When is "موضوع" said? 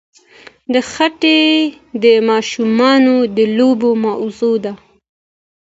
4.05-4.55